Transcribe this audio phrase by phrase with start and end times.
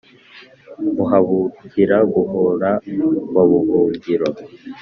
[0.95, 2.69] Muhabukira-guhora
[3.33, 4.29] wa Buhungiro